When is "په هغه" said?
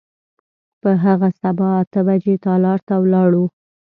0.81-1.29